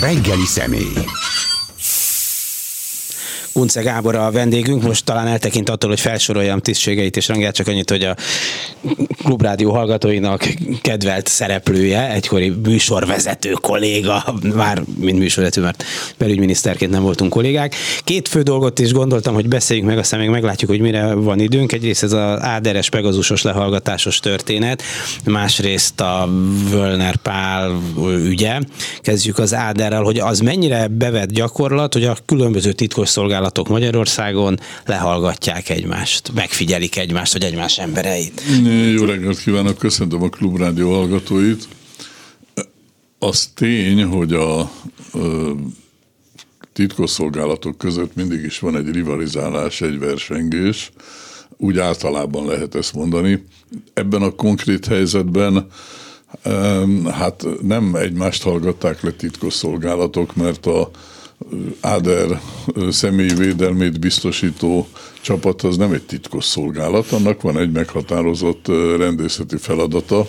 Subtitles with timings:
[0.00, 0.92] Reggeli személy.
[3.52, 7.90] Unce Gábor a vendégünk, most talán eltekint attól, hogy felsoroljam tisztségeit és rangját, csak annyit,
[7.90, 8.16] hogy a
[9.24, 10.48] klubrádió hallgatóinak
[10.80, 14.24] kedvelt szereplője, egykori műsorvezető kolléga,
[14.54, 15.84] már mint műsorvezető, mert
[16.18, 17.74] belügyminiszterként nem voltunk kollégák.
[18.04, 21.72] Két fő dolgot is gondoltam, hogy beszéljünk meg, aztán még meglátjuk, hogy mire van időnk.
[21.72, 24.82] Egyrészt ez az áderes pegazusos lehallgatásos történet,
[25.24, 26.28] másrészt a
[26.70, 27.80] Völner Pál
[28.24, 28.60] ügye.
[29.00, 34.58] Kezdjük az áderrel, hogy az mennyire bevett gyakorlat, hogy a különböző titkos szolgálat vállalatok Magyarországon
[34.84, 38.42] lehallgatják egymást, megfigyelik egymást, vagy egymás embereit.
[38.68, 41.68] Jó reggelt kívánok, köszöntöm a Klubrádió hallgatóit.
[43.18, 44.70] Az tény, hogy a,
[46.72, 50.92] titkosszolgálatok között mindig is van egy rivalizálás, egy versengés,
[51.56, 53.44] úgy általában lehet ezt mondani.
[53.94, 55.66] Ebben a konkrét helyzetben
[57.10, 60.90] hát nem egymást hallgatták le titkosszolgálatok, mert a
[61.80, 62.40] Áder
[62.90, 64.88] személyi védelmét biztosító
[65.20, 70.26] csapat az nem egy titkos szolgálat, annak van egy meghatározott rendészeti feladata,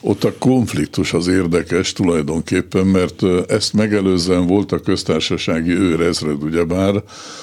[0.00, 7.02] ott a konfliktus az érdekes tulajdonképpen, mert ezt megelőzően volt a köztársasági őrezred ugyebár,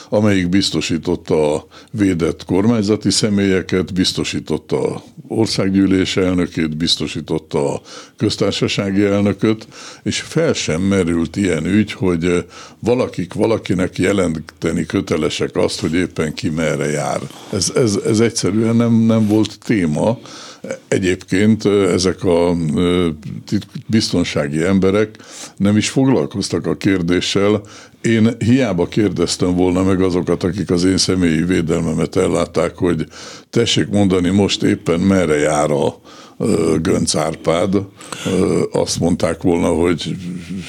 [0.09, 7.81] amelyik biztosította a védett kormányzati személyeket, biztosította a országgyűlés elnökét, biztosította a
[8.17, 9.67] köztársasági elnököt,
[10.03, 12.45] és fel sem merült ilyen ügy, hogy
[12.79, 17.21] valakik valakinek jelenteni kötelesek azt, hogy éppen ki merre jár.
[17.51, 20.19] Ez, ez, ez egyszerűen nem, nem volt téma,
[20.87, 22.55] Egyébként ezek a
[23.87, 25.17] biztonsági emberek
[25.57, 27.61] nem is foglalkoztak a kérdéssel.
[28.01, 33.07] Én hiába kérdeztem volna meg azokat, akik az én személyi védelmemet ellátták, hogy
[33.49, 35.99] tessék mondani most éppen merre jár a,
[36.81, 37.75] Gönc Árpád,
[38.71, 40.15] azt mondták volna, hogy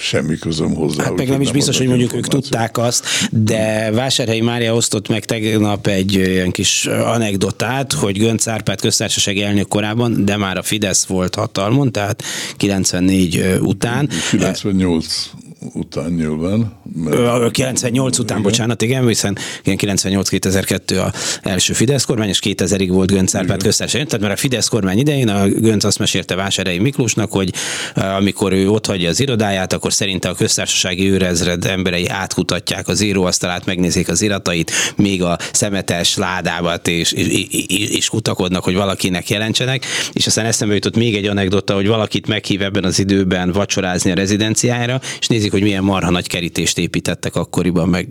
[0.01, 1.05] semmi közöm hozzá.
[1.05, 5.25] Hát meg nem is biztos, hogy mondjuk ők tudták azt, de Vásárhelyi Mária osztott meg
[5.25, 11.05] tegnap egy ilyen kis anekdotát, hogy Gönc Árpád köztársasági elnök korában, de már a Fidesz
[11.05, 12.23] volt hatalmon, tehát
[12.57, 14.09] 94 után.
[14.31, 15.31] 98
[15.73, 16.73] után nyilván.
[16.95, 17.51] Mert...
[17.51, 18.51] 98 után, igen.
[18.51, 24.07] bocsánat, igen, hiszen 98-2002 a első Fidesz kormány, és 2000-ig volt Gönc Árpád köztársaság.
[24.07, 27.53] Tehát mert a Fidesz kormány idején a Gönc azt mesélte Vásárhelyi Miklósnak, hogy
[27.95, 33.67] amikor ő ott hagyja az irodáját, akkor szerinte a köztársasági őrezred emberei átkutatják az íróasztalát,
[33.67, 37.47] megnézik az iratait, még a szemetes ládábat, és, és,
[37.91, 39.85] és kutakodnak, hogy valakinek jelentsenek.
[40.13, 44.15] És aztán eszembe jutott még egy anekdota, hogy valakit meghív ebben az időben vacsorázni a
[44.15, 48.11] rezidenciájára, és nézik, hogy milyen marha nagy kerítést építettek akkoriban, meg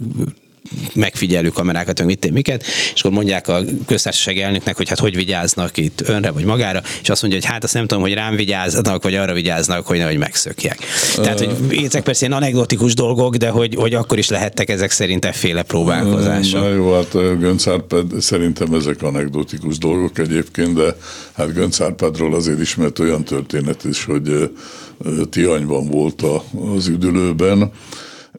[0.94, 2.64] megfigyelő kamerákat, meg mit, miket,
[2.94, 7.10] és akkor mondják a köztársaság elnöknek, hogy hát hogy vigyáznak itt önre vagy magára, és
[7.10, 10.18] azt mondja, hogy hát azt nem tudom, hogy rám vigyáznak, vagy arra vigyáznak, hogy nehogy
[10.18, 10.78] megszökjek.
[11.16, 15.26] Tehát, hogy ezek persze ilyen anekdotikus dolgok, de hogy, hogy akkor is lehettek ezek szerint
[15.26, 16.60] efféle próbálkozások.
[16.60, 20.96] Na jó, hát Gönc Árpád, szerintem ezek anekdotikus dolgok egyébként, de
[21.34, 24.52] hát Gönc Árpádról azért ismert olyan történet is, hogy
[25.30, 26.24] Tihanyban volt
[26.76, 27.72] az üdülőben,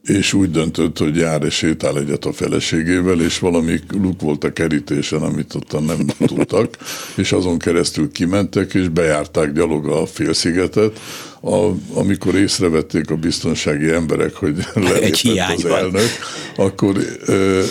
[0.05, 4.53] és úgy döntött, hogy jár és sétál egyet a feleségével, és valami luk volt a
[4.53, 6.77] kerítésen, amit ott nem tudtak,
[7.15, 11.01] és azon keresztül kimentek, és bejárták gyalog a félszigetet,
[11.41, 16.09] a, amikor észrevették a biztonsági emberek, hogy lelépett az elnök,
[16.57, 17.63] akkor ö,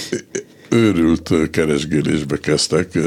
[0.70, 2.98] őrült keresgélésbe kezdtek,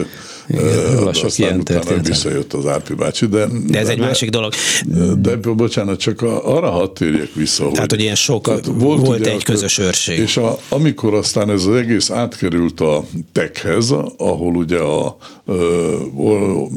[0.49, 2.07] igen, sok ilyen történet.
[2.07, 3.47] visszajött az Árpi bácsi, de...
[3.67, 4.53] De ez de, egy másik dolog.
[5.17, 9.07] De, de bocsánat, csak a, arra hadd térjek vissza, Tehát, hogy, hogy ilyen sok volt,
[9.07, 10.19] volt egy közös őrség.
[10.19, 15.17] És a, amikor aztán ez az egész átkerült a tekhez, ahol ugye a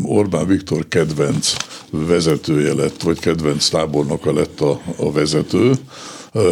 [0.03, 1.53] Orbán Viktor kedvenc
[1.90, 5.72] vezetője lett, vagy kedvenc tábornoka lett a, a vezető,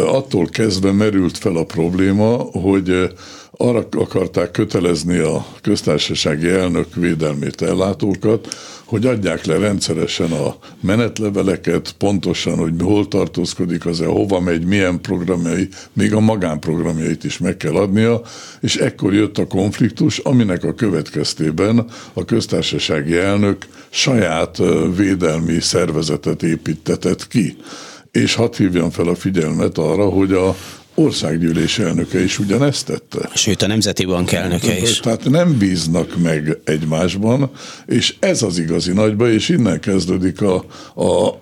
[0.05, 3.09] attól kezdve merült fel a probléma, hogy
[3.57, 8.47] arra akarták kötelezni a köztársasági elnök védelmét ellátókat,
[8.85, 15.67] hogy adják le rendszeresen a menetleveleket, pontosan, hogy hol tartózkodik az-e, hova megy, milyen programjai,
[15.93, 18.21] még a magánprogramjait is meg kell adnia,
[18.61, 24.57] és ekkor jött a konfliktus, aminek a következtében a köztársasági elnök saját
[24.95, 27.57] védelmi szervezetet építetett ki.
[28.11, 30.55] És hadd hívjam fel a figyelmet arra, hogy a
[30.97, 33.29] országgyűlés elnöke is ugyanezt tette.
[33.33, 34.99] Sőt, a Nemzeti Bank elnöke is.
[34.99, 37.51] Tehát nem bíznak meg egymásban,
[37.85, 40.55] és ez az igazi nagyba, és innen kezdődik a,
[40.95, 41.39] a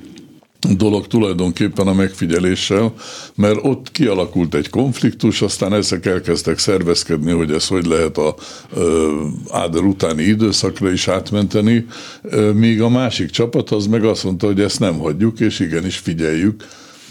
[0.76, 2.92] dolog tulajdonképpen a megfigyeléssel,
[3.34, 8.34] mert ott kialakult egy konfliktus, aztán ezek elkezdtek szervezkedni, hogy ez hogy lehet a
[8.74, 9.10] ö,
[9.50, 11.86] Áder utáni időszakra is átmenteni,
[12.22, 15.96] ö, míg a másik csapat az meg azt mondta, hogy ezt nem hagyjuk, és igenis
[15.96, 16.64] figyeljük,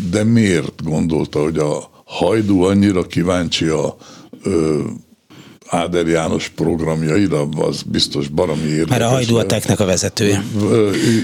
[0.10, 3.96] de miért gondolta, hogy a hajdú annyira kíváncsi a
[4.44, 4.80] ö,
[5.72, 8.90] Áder János programjaira, az biztos baromi érdekes.
[8.90, 10.44] Mert a hajdú a teknek a vezetője.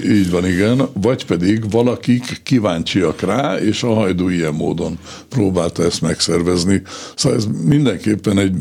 [0.10, 0.90] Így van, igen.
[0.94, 6.82] Vagy pedig valakik kíváncsiak rá, és a hajdú ilyen módon próbálta ezt megszervezni.
[7.16, 8.56] Szóval ez mindenképpen egy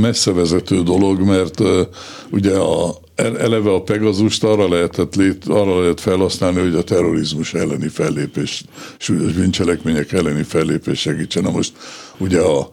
[0.00, 1.60] messzevezető dolog, mert
[2.30, 7.88] ugye a, eleve a Pegazust arra lehetett lét, arra lehet felhasználni, hogy a terrorizmus elleni
[7.88, 8.64] fellépés,
[8.98, 11.42] súlyos bűncselekmények elleni fellépés segítsen.
[11.42, 11.72] Na most
[12.18, 12.70] ugye a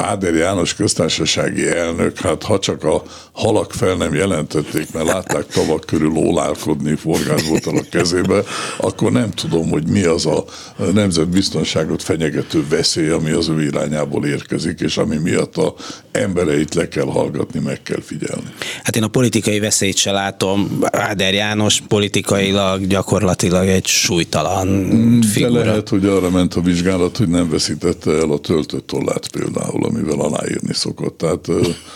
[0.00, 3.02] Áder János köztársasági elnök, hát ha csak a
[3.32, 8.42] halak fel nem jelentették, mert látták tavak körül ólálkodni forgásbótal a kezébe,
[8.76, 10.44] akkor nem tudom, hogy mi az a
[10.92, 15.74] nemzetbiztonságot fenyegető veszély, ami az ő irányából érkezik, és ami miatt a
[16.12, 18.52] embereit le kell hallgatni, meg kell figyelni.
[18.82, 20.78] Hát én a politikai veszélyt se látom.
[20.90, 25.62] Áder János politikailag gyakorlatilag egy súlytalan mm, figura.
[25.62, 29.86] De lehet, hogy arra ment a vizsgálat, hogy nem veszítette el a töltött tollát például
[29.88, 31.18] amivel aláírni szokott.
[31.18, 31.48] Tehát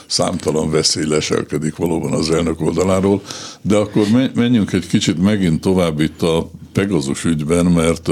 [0.07, 3.23] számtalan veszély leselkedik valóban az elnök oldaláról.
[3.63, 8.09] De akkor menjünk egy kicsit megint tovább itt a Pegazus ügyben, mert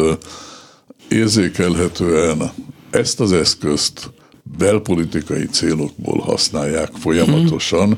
[1.09, 2.53] érzékelhetően
[2.91, 4.11] ezt az eszközt
[4.59, 7.93] belpolitikai célokból használják folyamatosan, mm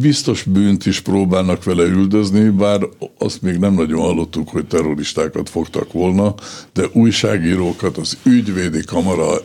[0.00, 2.80] Biztos bűnt is próbálnak vele üldözni, bár
[3.18, 6.34] azt még nem nagyon hallottuk, hogy terroristákat fogtak volna,
[6.72, 9.40] de újságírókat, az ügyvédi kamara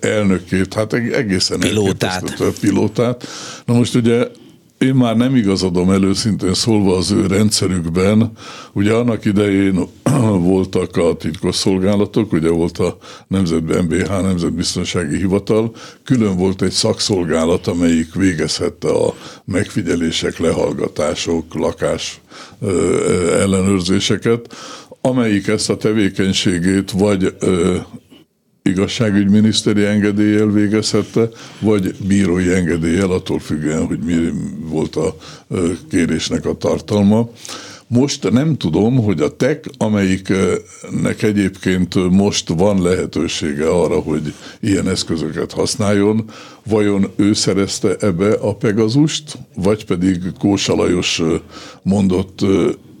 [0.00, 2.52] elnökét, hát egészen pilótát.
[2.60, 3.26] pilótát.
[3.64, 4.26] Na most ugye
[4.80, 8.32] én már nem igazadom előszintén szólva az ő rendszerükben.
[8.72, 9.88] Ugye annak idején
[10.50, 12.96] voltak a titkos szolgálatok, ugye volt a
[13.28, 15.74] Nemzet MBH, Nemzetbiztonsági Hivatal,
[16.04, 22.20] külön volt egy szakszolgálat, amelyik végezhette a megfigyelések, lehallgatások, lakás
[23.38, 24.54] ellenőrzéseket,
[25.00, 27.34] amelyik ezt a tevékenységét vagy
[28.70, 31.28] igazságügyminiszteri engedéllyel végezhette,
[31.60, 34.14] vagy bírói engedéllyel, attól függően, hogy mi
[34.68, 35.16] volt a
[35.90, 37.28] kérésnek a tartalma.
[37.92, 45.52] Most nem tudom, hogy a TEK, amelyiknek egyébként most van lehetősége arra, hogy ilyen eszközöket
[45.52, 46.24] használjon,
[46.66, 51.22] vajon ő szerezte ebbe a Pegazust, vagy pedig Kósa Lajos
[51.82, 52.40] mondott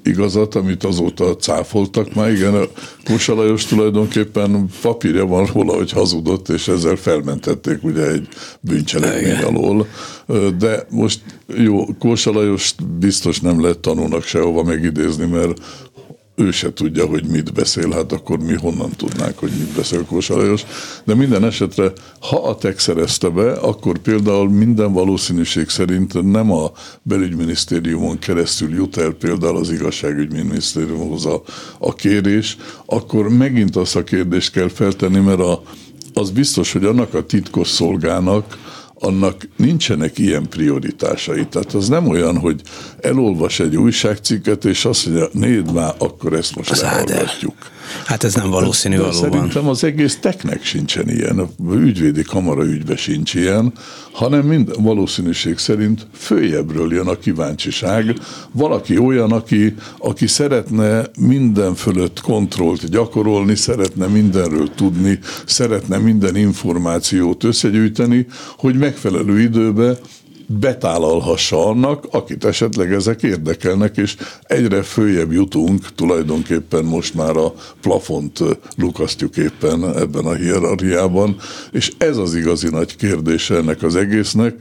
[0.04, 2.30] igazat, amit azóta cáfoltak már.
[2.30, 2.64] Igen, a
[3.04, 8.28] Kósa Lajos tulajdonképpen papírja van róla, hogy hazudott, és ezzel felmentették ugye egy
[8.60, 9.86] bűncselekmény alól.
[10.58, 11.20] De most
[11.56, 15.58] jó, Kósa Lajos biztos nem lehet tanulnak sehova megidézni, mert
[16.40, 20.36] ő se tudja, hogy mit beszél, hát akkor mi honnan tudnánk, hogy mit beszél Kósa
[20.36, 20.62] Lajos.
[21.04, 26.70] De minden esetre, ha a TEK szerezte be, akkor például minden valószínűség szerint nem a
[27.02, 31.42] belügyminisztériumon keresztül jut el például az igazságügyminisztériumhoz a,
[31.78, 32.56] a kérés,
[32.86, 35.62] akkor megint azt a kérdést kell feltenni, mert a,
[36.14, 38.58] az biztos, hogy annak a titkos szolgának,
[39.00, 41.46] annak nincsenek ilyen prioritásai.
[41.46, 42.60] Tehát az nem olyan, hogy
[43.00, 47.54] elolvas egy újságcikket, és azt mondja, nézd már, akkor ezt most az lehallgatjuk.
[47.58, 47.79] Áder.
[48.04, 49.30] Hát ez nem valószínű De valóban.
[49.30, 53.72] Szerintem az egész teknek sincsen ilyen, a ügyvédi kamara ügybe sincs ilyen,
[54.12, 58.14] hanem mind valószínűség szerint följebbről jön a kíváncsiság.
[58.52, 67.44] Valaki olyan, aki, aki szeretne minden fölött kontrollt gyakorolni, szeretne mindenről tudni, szeretne minden információt
[67.44, 69.98] összegyűjteni, hogy megfelelő időben
[70.58, 78.38] betálalhassa annak, akit esetleg ezek érdekelnek, és egyre följebb jutunk, tulajdonképpen most már a plafont
[78.76, 81.36] lukasztjuk éppen ebben a hierarchiában,
[81.72, 84.54] és ez az igazi nagy kérdése ennek az egésznek.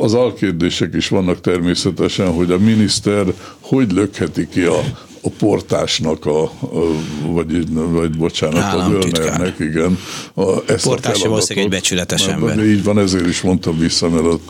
[0.00, 3.24] Az alkérdések is vannak természetesen, hogy a miniszter
[3.60, 4.80] hogy lökheti ki a,
[5.22, 6.50] a portásnak, a, a,
[7.26, 9.98] vagy, vagy bocsánat, a Völnernek, igen.
[10.34, 12.58] A, ezt Portás valószínűleg egy becsületes ember.
[12.58, 14.48] Így van, ezért is mondtam vissza, mert ott,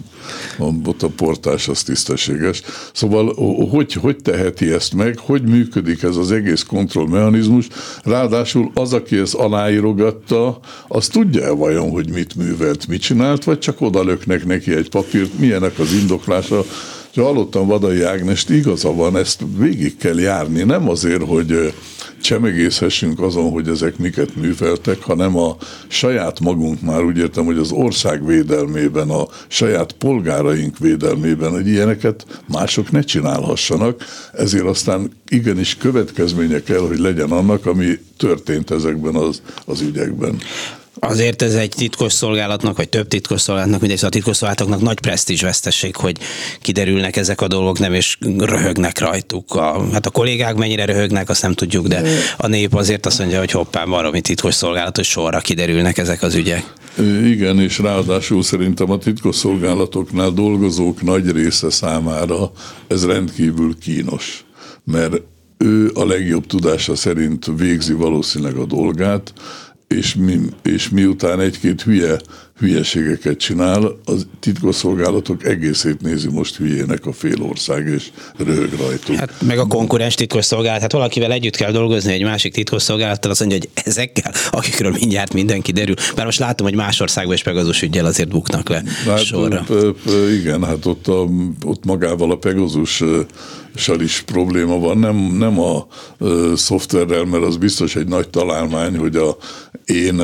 [0.84, 2.62] ott a portás az tisztességes.
[2.92, 3.34] Szóval
[3.70, 7.66] hogy, hogy teheti ezt meg, hogy működik ez az egész kontrollmechanizmus,
[8.04, 13.80] ráadásul az, aki ezt aláírogatta, az tudja-e vajon, hogy mit művelt, mit csinált, vagy csak
[13.80, 16.64] odalöknek neki egy papírt, milyenek az indoklása,
[17.12, 21.74] és hallottam Vadai Ágnest, igaza van, ezt végig kell járni, nem azért, hogy
[22.20, 25.56] csemegészhessünk azon, hogy ezek miket műveltek, hanem a
[25.88, 32.26] saját magunk már úgy értem, hogy az ország védelmében, a saját polgáraink védelmében, hogy ilyeneket
[32.46, 39.42] mások ne csinálhassanak, ezért aztán igenis következménye kell, hogy legyen annak, ami történt ezekben az,
[39.66, 40.38] az ügyekben.
[41.00, 45.00] Azért ez egy titkos szolgálatnak, vagy több titkos szolgálatnak, mindegy, szóval a titkos szolgálatoknak nagy
[45.00, 46.18] presztízs vesztesség, hogy
[46.60, 49.54] kiderülnek ezek a dolgok, nem és röhögnek rajtuk.
[49.54, 52.02] A, hát a kollégák mennyire röhögnek, azt nem tudjuk, de
[52.36, 56.34] a nép azért azt mondja, hogy hoppán valami titkos szolgálat, hogy sorra kiderülnek ezek az
[56.34, 56.72] ügyek.
[57.24, 62.52] Igen, és ráadásul szerintem a titkosszolgálatoknál dolgozók nagy része számára
[62.88, 64.44] ez rendkívül kínos,
[64.84, 65.20] mert
[65.58, 69.32] ő a legjobb tudása szerint végzi valószínűleg a dolgát,
[69.94, 72.18] és, mi, és miután egy-két hülye
[72.60, 79.16] hülyeségeket csinál, az titkosszolgálatok egészét nézi most hülyének a fél ország, és röhög rajtuk.
[79.16, 83.58] Hát meg a konkurens titkosszolgálat, hát valakivel együtt kell dolgozni egy másik titkosszolgálattal, azt mondja,
[83.58, 85.94] hogy ezekkel, akikről mindjárt mindenki derül.
[86.14, 89.64] Bár most látom, hogy más országban is Pegazus ügyel azért buknak le hát, sorra.
[90.40, 91.26] Igen, hát ott, a,
[91.64, 93.02] ott magával a Pegazus
[93.98, 95.86] is probléma van, nem, nem a
[96.54, 99.36] szoftverrel, mert az biztos egy nagy találmány, hogy a
[99.84, 100.22] én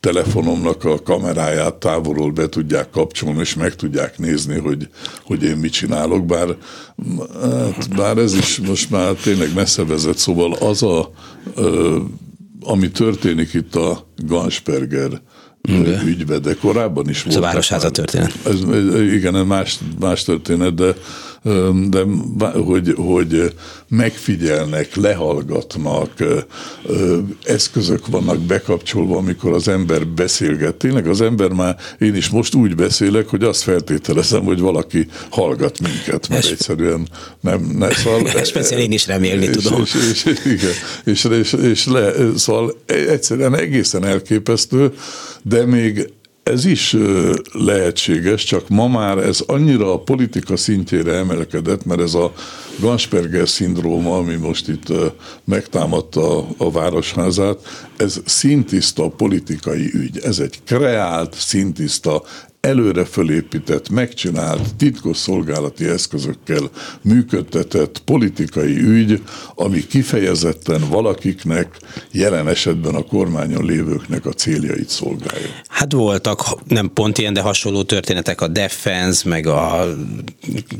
[0.00, 4.88] telefonomnak a kameráját távolról be tudják kapcsolni, és meg tudják nézni, hogy,
[5.22, 6.56] hogy én mit csinálok, bár,
[7.40, 11.10] hát, bár ez is most már tényleg messze vezet, szóval az a,
[12.60, 15.20] ami történik itt a Gansperger
[15.62, 16.06] igen.
[16.06, 17.36] ügybe, de korábban is volt.
[17.36, 18.32] Ez a Városháza történet.
[18.46, 18.60] Ez,
[19.12, 20.94] igen, más, más történet, de
[21.88, 22.04] de
[22.54, 23.54] hogy, hogy
[23.88, 26.10] megfigyelnek, lehallgatnak,
[27.44, 30.74] eszközök vannak bekapcsolva, amikor az ember beszélget.
[30.74, 35.80] Tényleg az ember már, én is most úgy beszélek, hogy azt feltételezem, hogy valaki hallgat
[35.80, 37.08] minket, mert es, egyszerűen
[37.40, 39.82] nem, ne, szóval, Speciál én is remélni és, tudom.
[39.82, 40.74] És, és, és, igen,
[41.04, 44.92] és, és, és le, szóval egyszerűen egészen elképesztő,
[45.42, 46.10] de még
[46.50, 46.96] ez is
[47.52, 52.32] lehetséges, csak ma már ez annyira a politika szintjére emelkedett, mert ez a
[52.80, 54.92] Gansperger szindróma, ami most itt
[55.44, 57.58] megtámadta a, városházát,
[57.96, 60.18] ez szintiszta politikai ügy.
[60.18, 62.22] Ez egy kreált, szintiszta,
[62.66, 66.70] előre fölépített, megcsinált, titkos szolgálati eszközökkel
[67.02, 69.22] működtetett politikai ügy,
[69.54, 71.76] ami kifejezetten valakiknek,
[72.12, 75.48] jelen esetben a kormányon lévőknek a céljait szolgálja.
[75.68, 79.86] Hát voltak nem pont ilyen, de hasonló történetek a Defense, meg a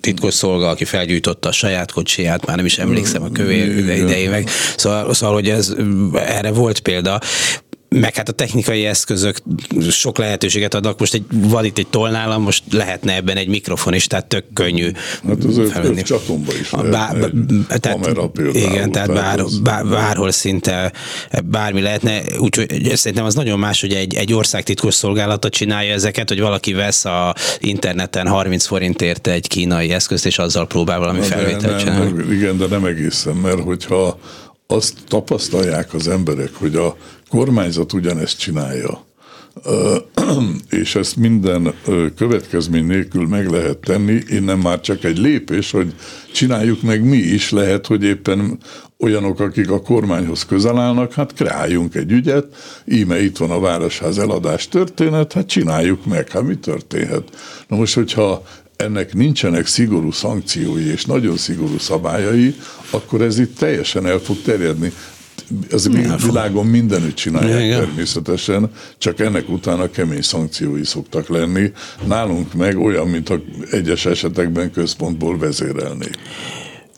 [0.00, 4.48] titkos szolga, aki felgyújtotta a saját kocsiját, már nem is emlékszem a kövér idején meg.
[4.76, 5.74] Szóval, szóval, hogy ez,
[6.14, 7.20] erre volt példa
[7.88, 9.38] meg hát a technikai eszközök
[9.90, 10.98] sok lehetőséget adnak.
[10.98, 14.90] Most egy, van itt egy tollnálam, most lehetne ebben egy mikrofon is, tehát tök könnyű
[15.26, 17.30] Hát az öt csatomba is lehet bár,
[17.68, 18.72] tehát, kamera például.
[18.72, 20.92] Igen, tehát, bár, az, bár, bárhol szinte
[21.44, 22.22] bármi lehetne.
[22.38, 26.72] Úgyhogy szerintem az nagyon más, hogy egy, egy ország titkos szolgálata csinálja ezeket, hogy valaki
[26.72, 32.34] vesz a interneten 30 forintért egy kínai eszközt, és azzal próbál valami felvételt csinálni.
[32.34, 34.18] Igen, de nem egészen, mert hogyha
[34.66, 36.96] azt tapasztalják az emberek, hogy a
[37.28, 39.04] kormányzat ugyanezt csinálja,
[40.70, 41.74] és ezt minden
[42.16, 45.94] következmény nélkül meg lehet tenni, innen már csak egy lépés, hogy
[46.32, 48.58] csináljuk meg mi is, lehet, hogy éppen
[48.98, 52.46] olyanok, akik a kormányhoz közel állnak, hát kreáljunk egy ügyet,
[52.84, 57.22] íme itt van a Városház eladás történet, hát csináljuk meg, hát mi történhet.
[57.68, 58.42] Na most, hogyha
[58.76, 62.54] ennek nincsenek szigorú szankciói és nagyon szigorú szabályai,
[62.90, 64.92] akkor ez itt teljesen el fog terjedni.
[65.70, 65.90] Az
[66.26, 67.78] világon mindenütt csinálják Igen.
[67.78, 71.72] természetesen, csak ennek utána kemény szankciói szoktak lenni.
[72.04, 76.18] Nálunk meg olyan, mint a egyes esetekben központból vezérelnék.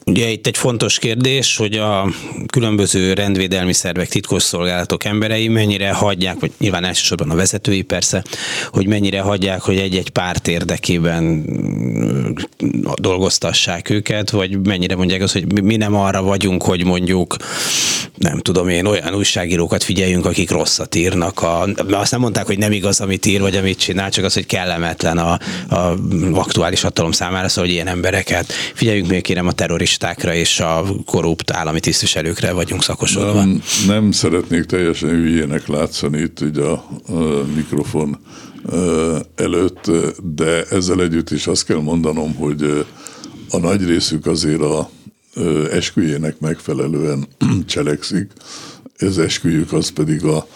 [0.08, 2.08] Ugye itt egy fontos kérdés, hogy a
[2.46, 8.24] különböző rendvédelmi szervek, titkosszolgálatok emberei mennyire hagyják, vagy nyilván elsősorban a vezetői persze,
[8.70, 11.44] hogy mennyire hagyják, hogy egy-egy párt érdekében
[12.94, 17.36] dolgoztassák őket, vagy mennyire mondják azt, hogy mi nem arra vagyunk, hogy mondjuk
[18.18, 21.42] nem tudom én, olyan újságírókat figyeljünk, akik rosszat írnak.
[21.42, 24.46] A, azt nem mondták, hogy nem igaz, amit ír, vagy amit csinál, csak az, hogy
[24.46, 25.38] kellemetlen a,
[25.68, 25.94] a
[26.32, 29.52] aktuális hatalom számára, szóval, hogy ilyen embereket figyeljünk még kérem a
[29.98, 33.32] terroristákra és a korrupt állami tisztviselőkre vagyunk szakosodva.
[33.32, 38.18] Nem, nem szeretnék teljesen hülyének látszani itt ugye a, a mikrofon
[39.34, 39.90] előtt,
[40.34, 42.86] de ezzel együtt is azt kell mondanom, hogy
[43.50, 44.90] a nagy részük azért a
[45.72, 47.26] esküjének megfelelően
[47.66, 48.32] cselekszik.
[48.96, 50.46] Ez esküjük az pedig a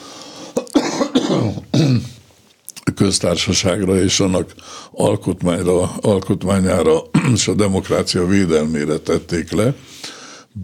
[2.95, 4.55] köztársaságra és annak
[4.93, 7.03] alkotmányra, alkotmányára
[7.35, 9.75] és a demokrácia védelmére tették le.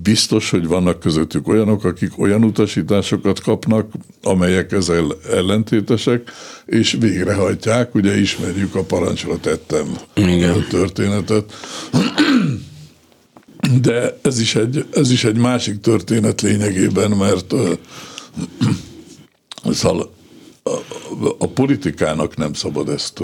[0.02, 3.90] Biztos, hogy vannak közöttük olyanok, akik olyan utasításokat kapnak,
[4.22, 6.30] amelyek ezzel ellentétesek,
[6.66, 7.94] és végrehajtják.
[7.94, 10.66] Ugye ismerjük a parancsra tettem Igen.
[10.68, 11.52] történetet.
[13.80, 17.54] De ez is egy, ez is egy másik történet lényegében, mert
[19.70, 20.10] szóval
[21.38, 23.22] a politikának nem szabad ezt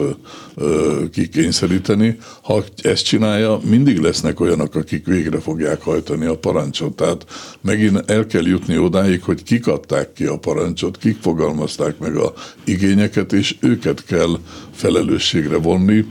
[1.12, 2.18] kikényszeríteni.
[2.42, 6.96] Ha ezt csinálja, mindig lesznek olyanok, akik végre fogják hajtani a parancsot.
[6.96, 7.26] Tehát
[7.60, 12.32] megint el kell jutni odáig, hogy kik adták ki a parancsot, kik fogalmazták meg a
[12.64, 14.38] igényeket, és őket kell
[14.72, 16.04] felelősségre vonni.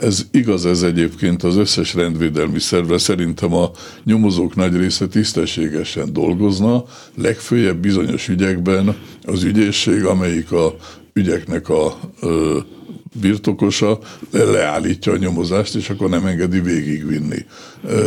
[0.00, 2.98] Ez igaz ez egyébként az összes rendvédelmi szervre.
[2.98, 3.70] Szerintem a
[4.04, 6.84] nyomozók nagy része tisztességesen dolgozna,
[7.14, 10.76] legfőjebb bizonyos ügyekben az ügyészség, amelyik a
[11.12, 12.58] ügyeknek a ö,
[13.20, 13.98] birtokosa
[14.30, 17.44] leállítja a nyomozást, és akkor nem engedi végigvinni.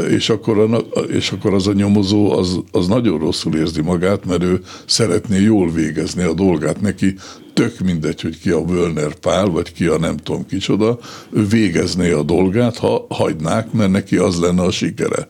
[0.10, 4.44] És akkor, a, és akkor az a nyomozó az, az nagyon rosszul érzi magát, mert
[4.44, 6.82] ő szeretné jól végezni a dolgát.
[6.82, 7.16] Neki
[7.58, 11.00] tök mindegy, hogy ki a Völner Pál, vagy ki a nem tudom kicsoda,
[11.30, 15.28] ő végezné a dolgát, ha hagynák, mert neki az lenne a sikere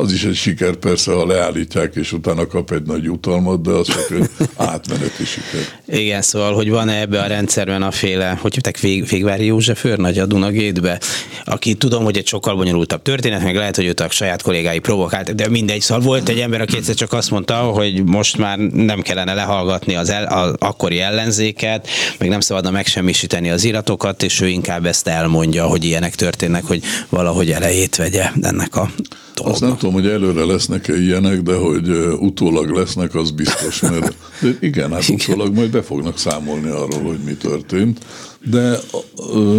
[0.00, 3.86] az is egy siker persze, ha leállítják, és utána kap egy nagy jutalmat, de az
[3.86, 4.30] csak
[4.72, 5.60] átmeneti siker.
[5.86, 10.18] Igen, szóval, hogy van-e ebbe a rendszerben a féle, hogy hívták Vég, Végvári József őrnagy
[10.18, 11.00] a Dunagétbe,
[11.44, 15.34] aki tudom, hogy egy sokkal bonyolultabb történet, meg lehet, hogy őt a saját kollégái provokált,
[15.34, 19.00] de mindegy, szóval volt egy ember, aki egyszer csak azt mondta, hogy most már nem
[19.00, 21.88] kellene lehallgatni az, el, az akkori ellenzéket,
[22.18, 26.82] meg nem szabadna megsemmisíteni az iratokat, és ő inkább ezt elmondja, hogy ilyenek történnek, hogy
[27.08, 28.90] valahogy elejét vegye ennek a
[29.40, 29.62] dolognak.
[29.62, 33.80] Azt nem tudom, hogy előre lesznek-e ilyenek, de hogy utólag lesznek, az biztos.
[33.80, 37.98] Mert de igen, hát utólag majd be fognak számolni arról, hogy mi történt
[38.44, 38.78] de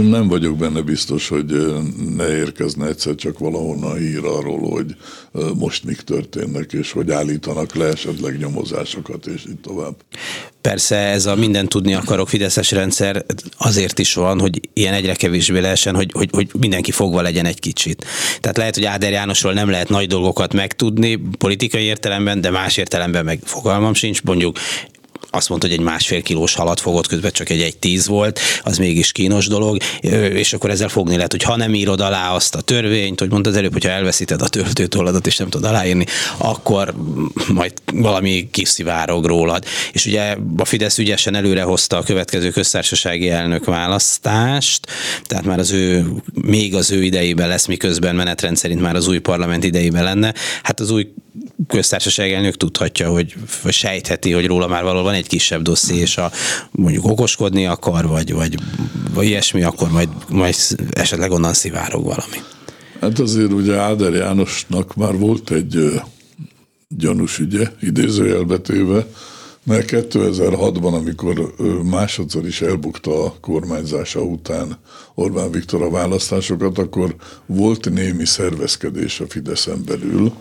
[0.02, 1.46] nem vagyok benne biztos, hogy
[2.16, 4.96] ne érkezne egyszer csak valahonnan hír arról, hogy
[5.56, 9.96] most mik történnek, és hogy állítanak le esetleg nyomozásokat, és így tovább.
[10.62, 13.26] Persze ez a minden tudni akarok Fideszes rendszer
[13.58, 17.60] azért is van, hogy ilyen egyre kevésbé lehessen, hogy, hogy, hogy mindenki fogva legyen egy
[17.60, 18.06] kicsit.
[18.40, 23.26] Tehát lehet, hogy Áder Jánosról nem lehet nagy dolgokat megtudni politikai értelemben, de más értelemben
[23.26, 24.24] meg fogalmam sincs.
[24.24, 24.58] Mondjuk
[25.32, 28.78] azt mondta, hogy egy másfél kilós halat fogott, közben csak egy egy tíz volt, az
[28.78, 29.78] mégis kínos dolog,
[30.34, 33.56] és akkor ezzel fogni lehet, hogy ha nem írod alá azt a törvényt, hogy mondtad
[33.56, 36.06] előbb, hogyha elveszíted a töltőtolladat és nem tudod aláírni,
[36.38, 36.94] akkor
[37.54, 39.66] majd valami kiszivárog rólad.
[39.92, 44.88] És ugye a Fidesz ügyesen előrehozta a következő köztársasági elnök választást,
[45.24, 49.20] tehát már az ő, még az ő idejében lesz, miközben menetrend szerint már az új
[49.20, 50.34] parlament idejében lenne.
[50.64, 51.08] Hát az új
[51.68, 56.18] köztársaság elnök tudhatja, hogy vagy sejtheti, hogy róla már valahol van egy kisebb dosszi, és
[56.18, 56.32] a
[56.72, 58.56] mondjuk okoskodni akar, vagy, vagy,
[59.14, 60.56] vagy ilyesmi, akkor majd, majd
[60.92, 62.38] esetleg onnan szivárog valami.
[63.02, 66.02] Hát azért ugye Áder Jánosnak már volt egy
[66.88, 69.06] gyanús ügye, idézőjelbetéve,
[69.64, 74.78] mert 2006-ban, amikor másodszor is elbukta a kormányzása után
[75.16, 80.34] Orbán Viktor a választásokat, akkor volt némi szervezkedés a Fideszen belül,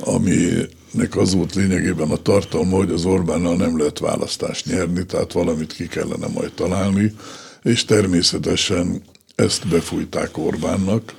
[0.00, 5.72] aminek az volt lényegében a tartalma, hogy az Orbánnal nem lehet választást nyerni, tehát valamit
[5.72, 7.14] ki kellene majd találni,
[7.62, 9.02] és természetesen
[9.34, 11.14] ezt befújták Orbánnak,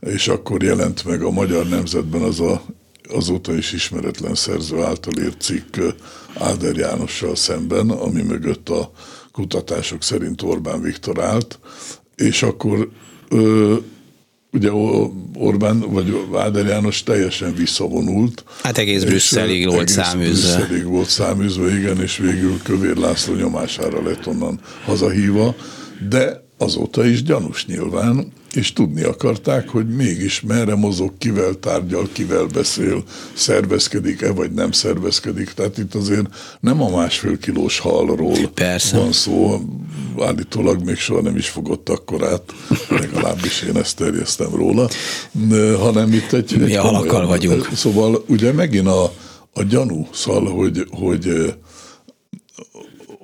[0.00, 2.62] és akkor jelent meg a Magyar Nemzetben az a
[3.08, 5.76] azóta is ismeretlen szerző által írt cikk
[6.38, 8.90] Áder Jánossal szemben, ami mögött a
[9.32, 11.58] kutatások szerint Orbán Viktor állt,
[12.16, 12.90] és akkor
[13.28, 13.76] ö,
[14.52, 14.72] ugye
[15.34, 18.44] Orbán vagy Áder János teljesen visszavonult.
[18.62, 20.56] Hát egész Brüsszelig volt száműzve.
[20.56, 25.54] Brüsszelig volt száműzve, igen, és végül Kövér László nyomására lett onnan hazahíva,
[26.08, 32.44] de azóta is gyanús nyilván, és tudni akarták, hogy mégis merre mozog, kivel tárgyal, kivel
[32.44, 33.02] beszél,
[33.34, 35.52] szervezkedik-e, vagy nem szervezkedik.
[35.52, 36.26] Tehát itt azért
[36.60, 38.96] nem a másfél kilós halról Persze.
[38.96, 39.60] van szó,
[40.18, 42.42] állítólag még soha nem is fogott akkorát,
[42.88, 44.88] legalábbis én ezt terjesztem róla,
[45.78, 46.56] hanem itt egy...
[46.58, 47.68] Mi egy halakkal vagyunk.
[47.74, 49.12] Szóval ugye megint a,
[49.52, 51.54] a gyanú, szóval, hogy, hogy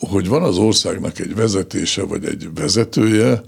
[0.08, 3.42] hogy van az országnak egy vezetése, vagy egy vezetője,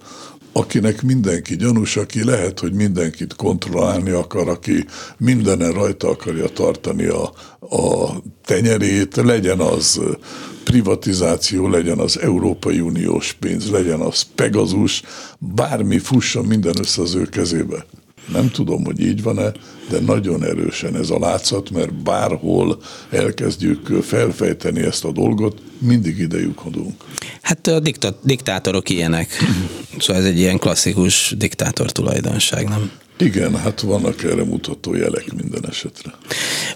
[0.53, 4.85] akinek mindenki gyanús, aki lehet, hogy mindenkit kontrollálni akar, aki
[5.19, 7.33] mindenen rajta akarja tartani a,
[7.77, 8.13] a
[8.45, 10.01] tenyerét, legyen az
[10.65, 15.03] privatizáció, legyen az Európai Uniós pénz, legyen az Pegazus,
[15.39, 17.87] bármi fussa minden össze az ő kezébe.
[18.33, 19.53] Nem tudom, hogy így van-e,
[19.91, 26.39] de nagyon erősen ez a látszat, mert bárhol elkezdjük felfejteni ezt a dolgot, mindig ide
[26.39, 27.05] lyukadunk.
[27.43, 29.29] Hát a dikta- diktátorok ilyenek.
[29.99, 32.91] Szóval ez egy ilyen klasszikus diktátor tulajdonság, nem?
[33.23, 36.15] Igen, hát vannak erre mutató jelek minden esetre.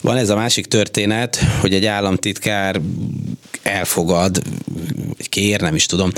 [0.00, 2.80] Van ez a másik történet, hogy egy államtitkár
[3.62, 4.42] elfogad,
[5.16, 6.10] vagy kér, nem is tudom,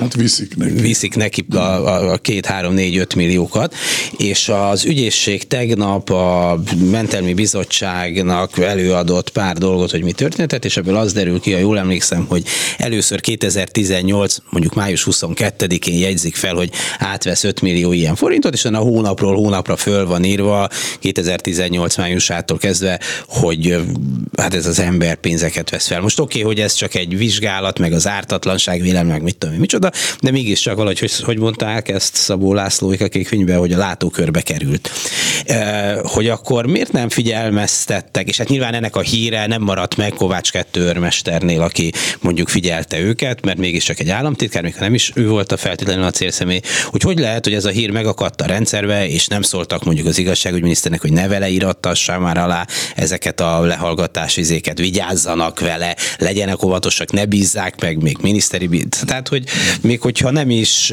[0.00, 0.72] Hát viszik neki.
[0.72, 3.74] Viszik neki a, a, a két, három, négy, öt milliókat,
[4.16, 10.96] és az ügyészség tegnap a mentelmi bizottságnak előadott pár dolgot, hogy mi történt, és ebből
[10.96, 12.44] az derül ki, ha jól emlékszem, hogy
[12.78, 18.78] először 2018, mondjuk május 22-én jegyzik fel, hogy átvesz 5 millió ilyen forintot, és a
[18.78, 23.76] hónapról hónapra föl van írva 2018 májusától kezdve, hogy
[24.36, 26.00] hát ez az ember pénzeket vesz fel.
[26.00, 29.54] Most oké, okay, hogy ez csak egy vizsgálat, meg az ártatlanság vélem, meg mit tudom,
[29.54, 34.40] micsoda, de mégiscsak valahogy, hogy, hogy mondták ezt Szabó László a könyvben, hogy a látókörbe
[34.40, 34.90] került.
[35.46, 40.12] E, hogy akkor miért nem figyelmeztettek, és hát nyilván ennek a híre nem maradt meg
[40.12, 45.28] Kovács kettő őrmesternél, aki mondjuk figyelte őket, mert mégiscsak egy államtitkár, még nem is ő
[45.28, 49.08] volt a feltétlenül a célszemély, hogy hogy lehet, hogy ez a hír megakadt a rendszerbe,
[49.08, 54.40] és nem szóltak mondjuk az igazságügyminiszternek, hogy ne vele irattassa már alá ezeket a lehallgatási
[54.40, 59.44] izéket, vigyázzanak vele, legyenek óvatosak, ne bízzák meg, még miniszteri, tehát hogy
[59.80, 60.88] még hogyha nem is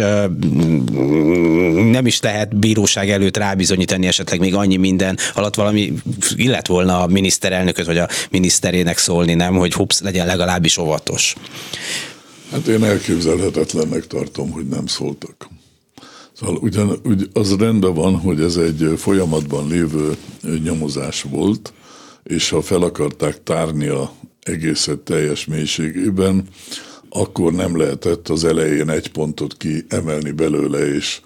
[1.92, 5.94] nem is lehet bíróság előtt rábizonyítani esetleg még annyi minden alatt valami
[6.36, 11.36] illet volna a miniszterelnököt vagy a miniszterének szólni, nem, hogy hups, legyen legalábbis óvatos.
[12.52, 15.50] Hát én elképzelhetetlennek tartom, hogy nem szóltak.
[16.40, 20.18] Szóval ugyan, ugy, az rendben van, hogy ez egy folyamatban lévő
[20.64, 21.74] nyomozás volt,
[22.24, 26.48] és ha fel akarták tárni a egészet teljes mélységében,
[27.10, 31.22] akkor nem lehetett az elején egy pontot kiemelni belőle, és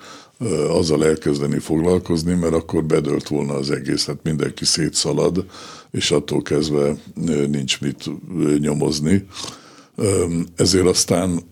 [0.70, 5.46] azzal elkezdeni foglalkozni, mert akkor bedölt volna az egész, hát mindenki szétszalad,
[5.92, 6.96] és attól kezdve
[7.48, 8.10] nincs mit
[8.60, 9.28] nyomozni.
[10.56, 11.44] Ezért aztán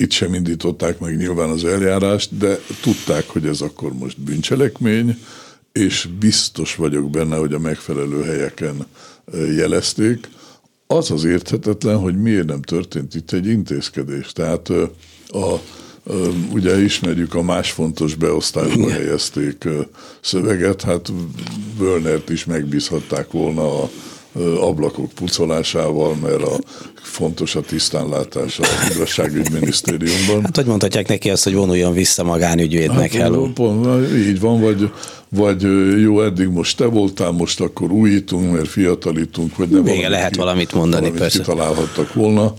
[0.00, 5.18] itt sem indították meg nyilván az eljárást, de tudták, hogy ez akkor most bűncselekmény,
[5.72, 8.86] és biztos vagyok benne, hogy a megfelelő helyeken
[9.56, 10.28] jelezték.
[10.86, 14.32] Az az érthetetlen, hogy miért nem történt itt egy intézkedés.
[14.32, 14.68] Tehát
[15.28, 15.60] a,
[16.52, 19.68] ugye ismerjük a más fontos beosztásba helyezték
[20.20, 21.12] szöveget, hát
[21.78, 23.90] Wörnert is megbízhatták volna a
[24.60, 26.58] ablakok pucolásával, mert a
[27.02, 28.64] fontos a tisztánlátás a
[28.94, 30.42] igazságügyminisztériumban.
[30.42, 33.52] Hát hogy mondhatják neki azt, hogy vonuljon vissza magánügyvédnek, hát, hello.
[33.52, 34.90] Pont, így van, vagy,
[35.28, 35.62] vagy
[36.00, 39.84] jó, eddig most te voltál, most akkor újítunk, mert fiatalítunk, vagy nem.
[39.84, 41.38] Vége lehet valamit mondani, valamit persze.
[41.38, 42.54] kitalálhattak volna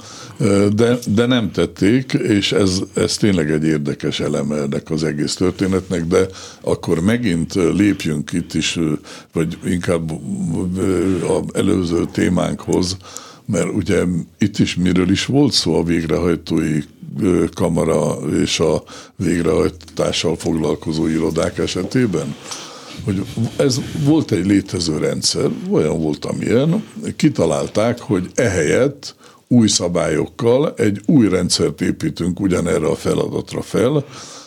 [0.75, 6.05] de, de nem tették, és ez, ez tényleg egy érdekes eleme ennek az egész történetnek,
[6.05, 6.27] de
[6.61, 8.79] akkor megint lépjünk itt is,
[9.33, 10.11] vagy inkább
[11.27, 12.97] az előző témánkhoz,
[13.45, 14.03] mert ugye
[14.37, 16.79] itt is miről is volt szó a végrehajtói
[17.53, 18.83] kamara és a
[19.15, 22.35] végrehajtással foglalkozó irodák esetében?
[23.03, 23.25] hogy
[23.55, 26.83] ez volt egy létező rendszer, olyan volt, amilyen,
[27.15, 29.15] kitalálták, hogy ehelyett
[29.51, 34.05] új szabályokkal egy új rendszert építünk ugyanerre a feladatra fel,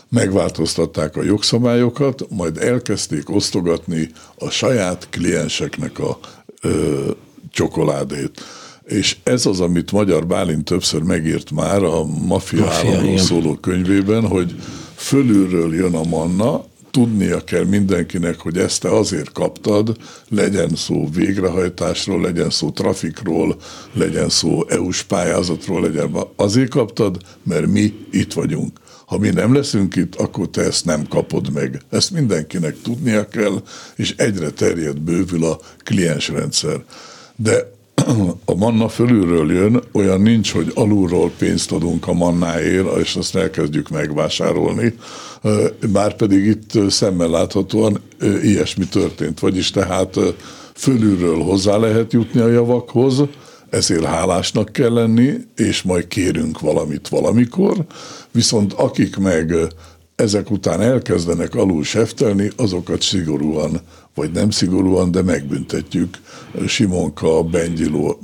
[0.08, 6.18] megváltoztatták a jogszabályokat, majd elkezdték osztogatni a saját klienseknek a
[6.60, 7.10] ö,
[7.50, 8.40] csokoládét.
[8.84, 14.54] És ez az, amit Magyar Bálint többször megírt már a Mafia államról szóló könyvében, hogy
[14.94, 16.64] fölülről jön a manna,
[16.94, 19.96] tudnia kell mindenkinek, hogy ezt te azért kaptad,
[20.28, 23.56] legyen szó végrehajtásról, legyen szó trafikról,
[23.92, 28.78] legyen szó EU-s pályázatról, legyen azért kaptad, mert mi itt vagyunk.
[29.06, 31.80] Ha mi nem leszünk itt, akkor te ezt nem kapod meg.
[31.90, 33.62] Ezt mindenkinek tudnia kell,
[33.96, 36.84] és egyre terjed bővül a kliensrendszer.
[37.36, 37.73] De
[38.44, 43.88] a manna fölülről jön, olyan nincs, hogy alulról pénzt adunk a mannáért, és azt elkezdjük
[43.88, 44.94] megvásárolni,
[45.92, 48.00] már pedig itt szemmel láthatóan
[48.42, 49.40] ilyesmi történt.
[49.40, 50.18] Vagyis tehát
[50.74, 53.22] fölülről hozzá lehet jutni a javakhoz,
[53.70, 57.84] ezért hálásnak kell lenni, és majd kérünk valamit valamikor,
[58.30, 59.54] viszont akik meg
[60.16, 63.80] ezek után elkezdenek alul seftelni, azokat szigorúan,
[64.14, 66.18] vagy nem szigorúan, de megbüntetjük.
[66.66, 68.18] Simonka, Bengyiló,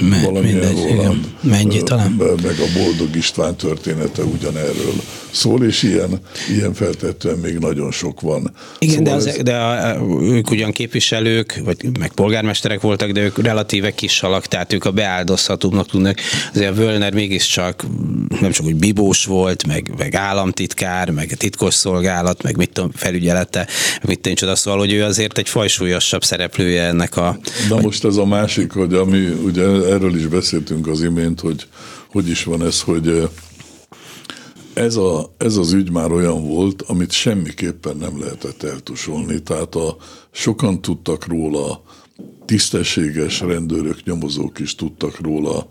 [0.00, 2.10] Me, valamilyen mindegy, Roland, Mennyi talán?
[2.42, 4.94] Meg a Boldog István története ugyanerről
[5.34, 8.52] szól, és ilyen, ilyen feltetően még nagyon sok van.
[8.78, 9.36] Igen, szóval de, az, ez...
[9.36, 14.72] de a, ők ugyan képviselők, vagy meg polgármesterek voltak, de ők relatíve kis halak, tehát
[14.72, 16.18] ők a beáldozhatóbbnak tudnak.
[16.54, 17.84] Azért Völner mégiscsak
[18.40, 23.66] nem csak hogy bibós volt, meg, meg államtitkár, meg titkos szolgálat, meg mit tudom, felügyelete,
[24.02, 27.38] mit tudom, csoda, szóval, hogy ő azért egy fajsúlyosabb szereplője ennek a...
[27.68, 31.66] Na most ez a másik, hogy ami ugye erről is beszéltünk az imént, hogy
[32.14, 33.28] hogy is van ez, hogy
[34.74, 39.42] ez, a, ez az ügy már olyan volt, amit semmiképpen nem lehetett eltusolni.
[39.42, 39.96] Tehát a,
[40.30, 41.82] sokan tudtak róla,
[42.44, 45.66] tisztességes rendőrök, nyomozók is tudtak róla,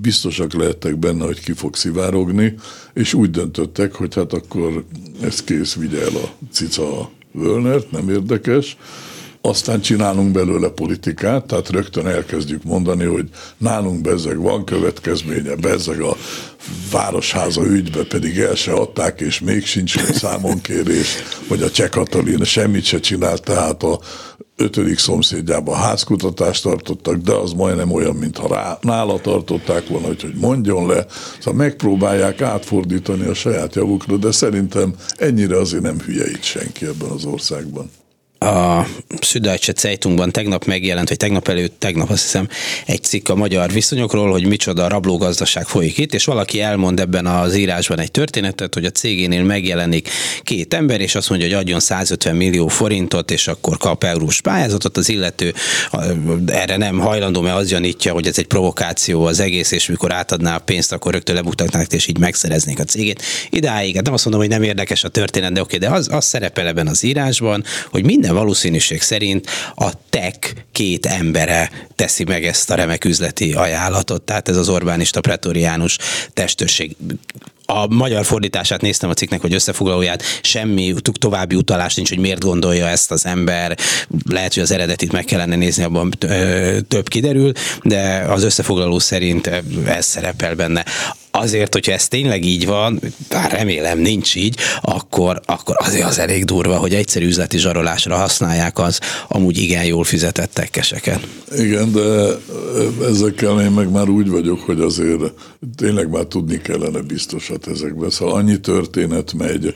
[0.00, 2.54] biztosak lehettek benne, hogy ki fog szivárogni,
[2.94, 4.84] és úgy döntöttek, hogy hát akkor
[5.20, 8.76] ez kész, vigye el a cica Völnert, nem érdekes,
[9.46, 16.16] aztán csinálunk belőle politikát, tehát rögtön elkezdjük mondani, hogy nálunk bezzeg van következménye, bezzeg a
[16.90, 21.16] városháza ügybe pedig el se adták, és még sincs számonkérés,
[21.48, 24.00] hogy a Cseh Katalin semmit se csinált, tehát a
[24.56, 30.34] ötödik szomszédjában házkutatást tartottak, de az majdnem olyan, mintha rá, nála tartották volna, hogy, hogy
[30.34, 31.06] mondjon le.
[31.38, 37.10] Szóval megpróbálják átfordítani a saját javukra, de szerintem ennyire azért nem hülye itt senki ebben
[37.10, 37.90] az országban
[38.44, 38.86] a
[39.20, 42.48] Süddeutsche Zeitungban tegnap megjelent, vagy tegnap előtt, tegnap azt hiszem,
[42.86, 47.56] egy cikk a magyar viszonyokról, hogy micsoda rablógazdaság folyik itt, és valaki elmond ebben az
[47.56, 50.08] írásban egy történetet, hogy a cégénél megjelenik
[50.42, 54.96] két ember, és azt mondja, hogy adjon 150 millió forintot, és akkor kap eurós pályázatot,
[54.96, 55.54] az illető
[56.46, 60.56] erre nem hajlandó, mert az gyanítja, hogy ez egy provokáció az egész, és mikor átadná
[60.56, 63.22] a pénzt, akkor rögtön lemutatnák, és így megszereznék a cégét.
[63.50, 66.24] Idáig, hát nem azt mondom, hogy nem érdekes a történet, de oké, de az, az
[66.24, 72.70] szerepel ebben az írásban, hogy minden valószínűség szerint a tech két embere teszi meg ezt
[72.70, 74.22] a remek üzleti ajánlatot.
[74.22, 75.98] Tehát ez az Orbánista pretoriánus
[76.32, 76.96] testőrség
[77.66, 82.86] a magyar fordítását néztem a cikknek, hogy összefoglalóját, semmi további utalás nincs, hogy miért gondolja
[82.86, 83.78] ezt az ember.
[84.28, 86.12] Lehet, hogy az eredetit meg kellene nézni, abban
[86.88, 89.50] több kiderül, de az összefoglaló szerint
[89.86, 90.84] ez szerepel benne
[91.30, 96.44] azért, hogyha ez tényleg így van, bár remélem nincs így, akkor, akkor azért az elég
[96.44, 98.98] durva, hogy egyszerű üzleti zsarolásra használják az
[99.28, 101.20] amúgy igen jól fizetett tekkeseket.
[101.56, 102.00] Igen, de
[103.08, 105.32] ezekkel én meg már úgy vagyok, hogy azért
[105.76, 108.10] tényleg már tudni kellene biztosat ezekben.
[108.10, 109.74] Szóval annyi történet megy.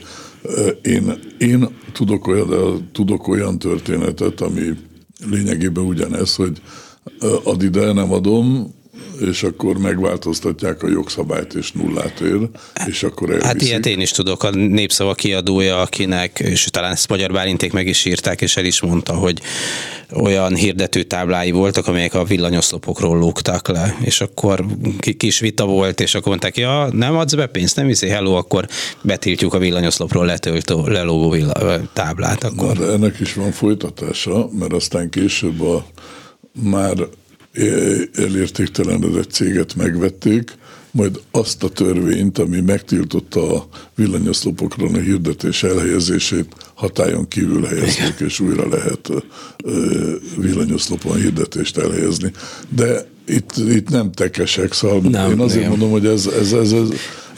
[0.81, 4.73] Én, én tudok, olyan, tudok olyan történetet, ami
[5.29, 6.61] lényegében ugyanez, hogy
[7.43, 8.77] ad ide, nem adom,
[9.19, 12.49] és akkor megváltoztatják a jogszabályt, és nullát ér,
[12.87, 13.51] és akkor elviszik.
[13.51, 17.87] Hát ilyet én is tudok, a Népszava kiadója, akinek, és talán ezt Magyar Bálinték meg
[17.87, 19.41] is írták, és el is mondta, hogy
[20.13, 24.65] olyan hirdető táblái voltak, amelyek a villanyoszlopokról lógtak le, és akkor
[25.17, 28.67] kis vita volt, és akkor mondták, ja, nem adsz be pénzt, nem hiszi, hello, akkor
[29.01, 31.35] betiltjuk a villanyoszlopról letöltő, lelógó
[31.93, 32.43] táblát.
[32.43, 32.77] Akkor.
[32.77, 35.85] Na, de ennek is van folytatása, mert aztán később a
[36.61, 36.97] már
[38.15, 40.57] elértéktelenedett céget megvették,
[40.91, 48.39] majd azt a törvényt, ami megtiltotta a villanyoszlopokra a hirdetés elhelyezését, hatályon kívül helyezik, és
[48.39, 49.09] újra lehet
[50.37, 52.31] villanyoszlopon hirdetést elhelyezni.
[52.69, 55.69] De itt, itt nem tekesek, szóval nem, én azért nem.
[55.69, 56.87] mondom, hogy ez, ez, ez, ez,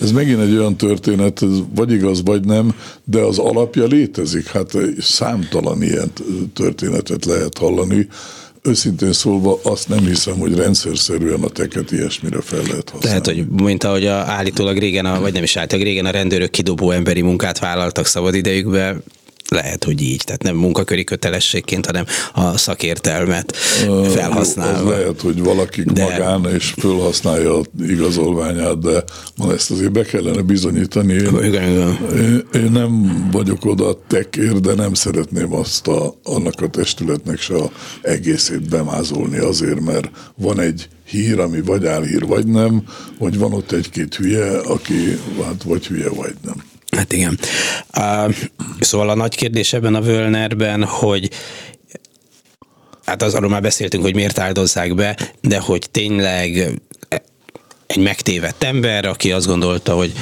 [0.02, 4.48] ez megint egy olyan történet, ez vagy igaz, vagy nem, de az alapja létezik.
[4.48, 6.12] Hát számtalan ilyen
[6.54, 8.08] történetet lehet hallani,
[8.64, 13.08] őszintén szólva azt nem hiszem, hogy rendszerszerűen a teket ilyesmire fel lehet használni.
[13.08, 16.50] Lehet, hogy mint ahogy a, állítólag régen, a, vagy nem is állítólag régen a rendőrök
[16.50, 18.96] kidobó emberi munkát vállaltak szabad idejükbe,
[19.52, 23.56] lehet, hogy így, tehát nem munkaköri kötelességként, hanem a szakértelmet
[24.14, 24.94] felhasználva.
[24.94, 26.04] Az lehet, hogy valaki de...
[26.04, 29.04] magán és felhasználja a igazolványát, de
[29.36, 31.14] ma ezt azért be kellene bizonyítani.
[31.14, 31.98] Én, igen, igen.
[32.16, 37.56] Én, én nem vagyok oda tekkér, de nem szeretném azt a, annak a testületnek se
[37.56, 42.84] a egészét bemázolni azért, mert van egy hír, ami vagy álhír, vagy nem,
[43.20, 46.71] vagy van ott egy-két hülye, aki hát vagy hülye, vagy nem.
[47.02, 47.40] Hát igen.
[47.98, 48.36] Uh,
[48.80, 51.30] szóval a nagy kérdés ebben a Völnerben, hogy
[53.06, 56.80] hát az arról már beszéltünk, hogy miért áldozzák be, de hogy tényleg
[57.88, 60.14] egy megtévedt ember, aki azt gondolta, hogy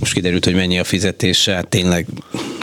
[0.00, 2.06] most kiderült, hogy mennyi a fizetése, tényleg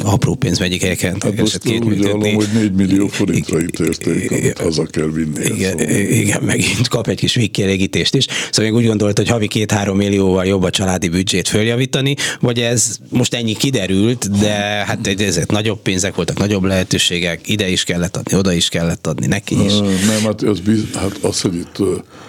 [0.04, 1.18] apró pénz megyik helyeken.
[1.20, 5.46] Hát most két úgy hallom, hogy 4 millió forintra ítélték, amit haza kell vinni.
[5.46, 5.96] Igen, szóval.
[5.96, 8.26] igen, megint kap egy kis végkielégítést is.
[8.52, 12.98] Szóval még úgy gondolt, hogy havi két-három millióval jobb a családi büdzsét följavítani, vagy ez
[13.10, 14.54] most ennyi kiderült, de
[14.86, 19.28] hát ezek nagyobb pénzek voltak, nagyobb lehetőségek, ide is kellett adni, oda is kellett adni
[19.28, 19.78] neki is.
[20.08, 20.62] Nem, hát az,
[20.94, 21.78] hát az hogy itt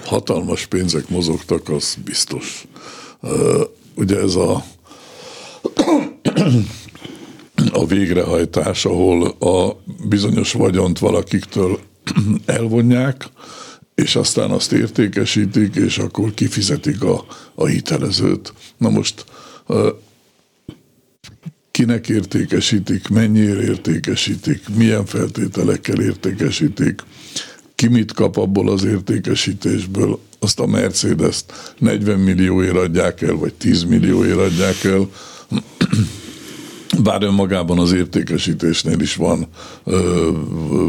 [0.05, 2.65] hatalmas pénzek mozogtak, az biztos.
[3.95, 4.65] Ugye ez a
[7.73, 11.81] a végrehajtás, ahol a bizonyos vagyont valakiktől
[12.47, 13.25] elvonják,
[13.95, 18.53] és aztán azt értékesítik, és akkor kifizetik a, a hitelezőt.
[18.77, 19.25] Na most
[21.71, 27.03] kinek értékesítik, mennyire értékesítik, milyen feltételekkel értékesítik,
[27.75, 33.83] ki mit kap abból az értékesítésből, azt a Mercedes-t 40 millióért adják el, vagy 10
[33.83, 35.09] millióért adják el,
[37.03, 39.47] bár önmagában az értékesítésnél is van
[39.85, 40.31] ö,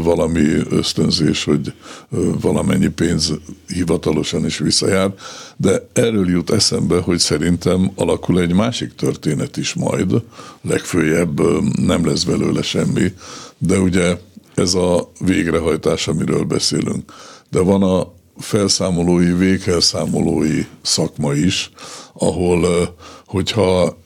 [0.02, 1.72] valami ösztönzés, hogy
[2.10, 3.32] ö, valamennyi pénz
[3.66, 5.14] hivatalosan is visszajár,
[5.56, 10.22] de erről jut eszembe, hogy szerintem alakul egy másik történet is majd,
[10.62, 13.12] legfőjebb ö, nem lesz belőle semmi,
[13.58, 14.18] de ugye
[14.54, 17.12] ez a végrehajtás, amiről beszélünk.
[17.50, 21.70] De van a felszámolói, végelszámolói szakma is,
[22.12, 22.94] ahol
[23.26, 23.98] hogyha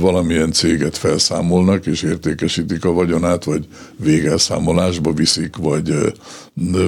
[0.00, 5.94] valamilyen céget felszámolnak és értékesítik a vagyonát, vagy végelszámolásba viszik, vagy,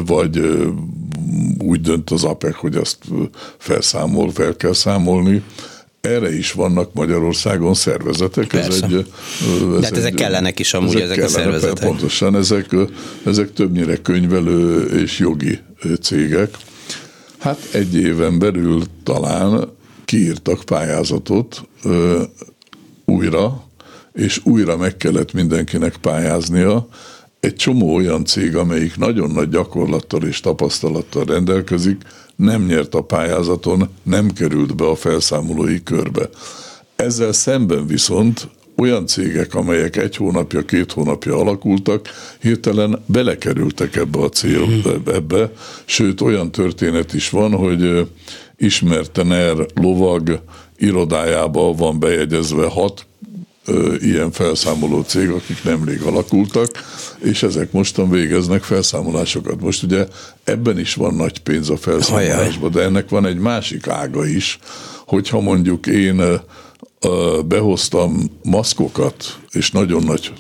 [0.06, 0.40] vagy
[1.58, 2.98] úgy dönt az APEC, hogy azt
[3.58, 5.42] felszámol, fel kell számolni.
[6.00, 8.46] Erre is vannak Magyarországon szervezetek.
[8.46, 8.68] Persze.
[8.68, 11.88] Ez egy, ez De hát ezek egy, kellenek is amúgy ezek, ezek kellene, a szervezetek.
[11.88, 12.76] Pontosan, ezek,
[13.24, 15.58] ezek többnyire könyvelő és jogi
[16.00, 16.56] cégek.
[17.38, 19.68] Hát egy éven belül talán
[20.04, 21.68] kiírtak pályázatot
[23.10, 23.64] újra,
[24.12, 26.88] és újra meg kellett mindenkinek pályáznia.
[27.40, 32.02] Egy csomó olyan cég, amelyik nagyon nagy gyakorlattal és tapasztalattal rendelkezik,
[32.36, 36.28] nem nyert a pályázaton, nem került be a felszámolói körbe.
[36.96, 42.08] Ezzel szemben viszont olyan cégek, amelyek egy hónapja, két hónapja alakultak,
[42.40, 44.66] hirtelen belekerültek ebbe a cél,
[45.06, 45.52] ebbe,
[45.84, 48.08] sőt olyan történet is van, hogy
[48.56, 50.42] ismerten er lovag
[50.80, 53.06] irodájába van bejegyezve hat
[53.98, 56.70] ilyen felszámoló cég, akik nemrég alakultak,
[57.18, 59.60] és ezek mostan végeznek felszámolásokat.
[59.60, 60.06] Most ugye
[60.44, 64.58] ebben is van nagy pénz a felszámolásban, de ennek van egy másik ága is,
[65.06, 66.22] hogyha mondjuk én
[67.46, 70.32] behoztam maszkokat, és nagyon nagy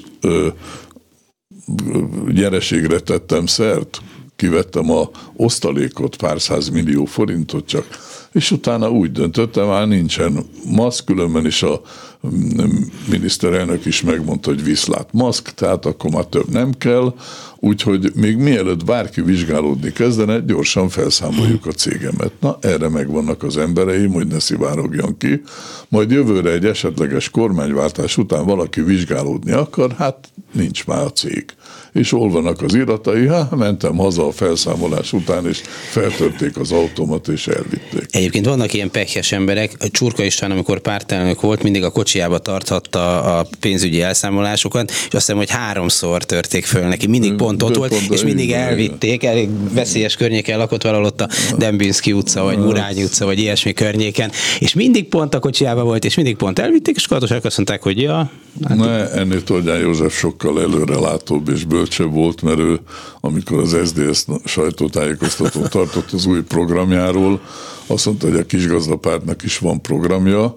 [2.26, 3.98] nyereségre tettem szert,
[4.36, 6.38] kivettem a osztalékot, pár
[6.72, 7.86] millió forintot csak,
[8.32, 11.80] és utána úgy döntöttem, már nincsen maszk, különben is a
[12.26, 17.14] mm, miniszterelnök is megmondta, hogy viszlát maszk, tehát akkor már több nem kell,
[17.56, 22.32] úgyhogy még mielőtt bárki vizsgálódni kezdene, gyorsan felszámoljuk a cégemet.
[22.40, 25.42] Na, erre megvannak az embereim, hogy ne szivárogjon ki.
[25.88, 31.44] Majd jövőre egy esetleges kormányváltás után valaki vizsgálódni akar, hát nincs már a cég
[31.92, 37.28] és hol vannak az iratai, hát mentem haza a felszámolás után, és feltörték az automat,
[37.28, 38.06] és elvitték.
[38.10, 43.46] Egyébként vannak ilyen pekhes emberek, Csurka István, amikor pártelnök volt, mindig a kocsiába tarthatta a
[43.60, 48.22] pénzügyi elszámolásokat, és azt hiszem, hogy háromszor törték föl neki, mindig pont ott volt, és
[48.22, 53.38] mindig elvitték, elég veszélyes környéken lakott valahol ott a Dembinski utca, vagy Murányi utca, vagy
[53.38, 57.56] ilyesmi környéken, és mindig pont a kocsiába volt, és mindig pont elvitték, és akkor azt
[57.56, 58.30] mondták, hogy ja.
[58.64, 62.80] Hát ne, ennél Tordján József sokkal előrelátóbb és bölcsebb volt, mert ő,
[63.20, 67.40] amikor az SDS sajtótájékoztató tartott az új programjáról,
[67.86, 70.56] azt mondta, hogy a kisgazdapártnak is van programja,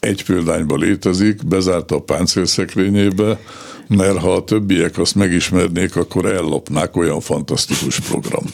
[0.00, 3.40] egy példányban létezik, bezárta a páncélszekrényébe,
[3.88, 8.44] mert ha a többiek azt megismernék, akkor ellopnák, olyan fantasztikus program.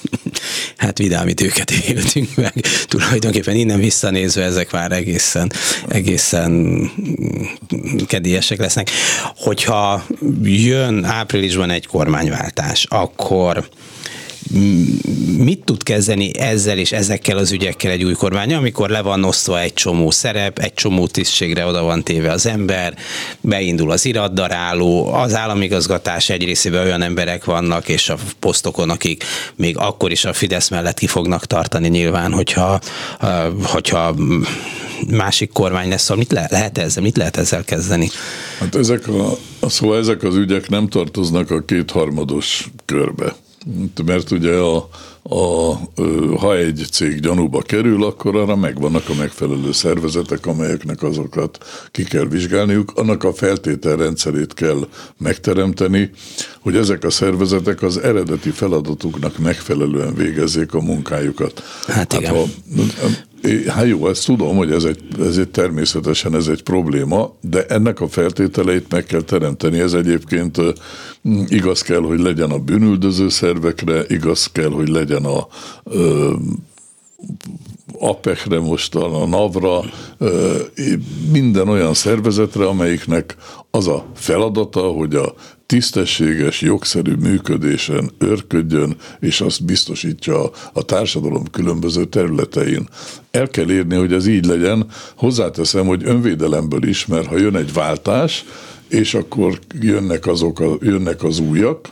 [0.76, 2.54] Hát vidám időket éltünk meg.
[2.88, 5.52] Tulajdonképpen innen visszanézve ezek már egészen,
[5.88, 6.80] egészen
[8.06, 8.90] kedélyesek lesznek.
[9.36, 10.06] Hogyha
[10.42, 13.68] jön áprilisban egy kormányváltás, akkor
[15.38, 19.60] mit tud kezdeni ezzel és ezekkel az ügyekkel egy új kormány, amikor le van osztva
[19.60, 22.94] egy csomó szerep, egy csomó tisztségre oda van téve az ember,
[23.40, 29.24] beindul az iratdaráló, az államigazgatás egy részében olyan emberek vannak, és a posztokon, akik
[29.56, 32.80] még akkor is a Fidesz mellett ki fognak tartani nyilván, hogyha,
[33.62, 34.14] hogyha
[35.10, 38.10] másik kormány lesz, szóval mit le, lehet ezzel, mit lehet ezzel kezdeni?
[38.58, 39.36] Hát ezek a,
[39.68, 43.34] szóval ezek az ügyek nem tartoznak a kétharmados körbe.
[44.04, 44.88] Mert ugye a,
[45.22, 45.74] a,
[46.38, 51.58] ha egy cég gyanúba kerül, akkor arra megvannak a megfelelő szervezetek, amelyeknek azokat
[51.90, 52.92] ki kell vizsgálniuk.
[52.94, 56.10] Annak a feltételrendszerét kell megteremteni,
[56.60, 61.62] hogy ezek a szervezetek az eredeti feladatuknak megfelelően végezzék a munkájukat.
[61.86, 62.34] Hát, hát igen.
[62.34, 62.44] Ha,
[63.66, 68.00] Hát jó, ezt tudom, hogy ez egy, ez egy természetesen ez egy probléma, de ennek
[68.00, 69.80] a feltételeit meg kell teremteni.
[69.80, 70.60] Ez egyébként
[71.46, 75.46] igaz kell, hogy legyen a bűnüldöző szervekre, igaz kell, hogy legyen a
[75.84, 76.32] ö,
[77.98, 79.80] APEC-re most, a NAV-ra,
[81.32, 83.36] minden olyan szervezetre, amelyiknek
[83.70, 85.34] az a feladata, hogy a
[85.70, 92.88] tisztességes, jogszerű működésen örködjön, és azt biztosítja a társadalom különböző területein.
[93.30, 94.86] El kell érni, hogy ez így legyen.
[95.14, 98.44] Hozzáteszem, hogy önvédelemből is, mert ha jön egy váltás,
[98.88, 101.88] és akkor jönnek azok a, jönnek az újak,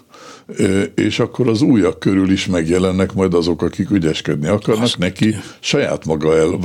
[0.94, 6.04] és akkor az újak körül is megjelennek majd azok, akik ügyeskedni akarnak, Azt neki saját
[6.04, 6.58] maga el,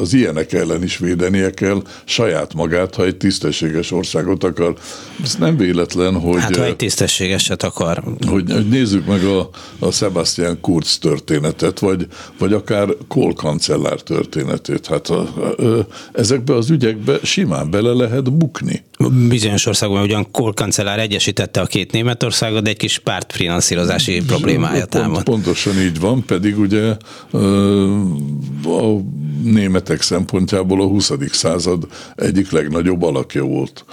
[0.00, 4.74] az ilyenek ellen is védenie kell saját magát, ha egy tisztességes országot akar.
[5.22, 6.40] Ez nem véletlen, hogy...
[6.40, 8.02] Hát, ha egy tisztességeset akar.
[8.26, 12.06] Hogy, hogy nézzük meg a, a Sebastian Kurz történetet, vagy,
[12.38, 14.86] vagy akár Kohl kancellár történetét.
[14.86, 18.84] Hát a, a, ezekbe az ügyekbe simán bele lehet bukni.
[19.28, 25.22] Bizonyos országban ugyan Kohl kancellár egyesítette a két Németországot, de egy kis pártfinanszírozási problémája támad.
[25.22, 26.96] Pont, pontosan így van, pedig ugye
[29.86, 31.12] a németek szempontjából a 20.
[31.32, 33.84] század egyik legnagyobb alakja volt.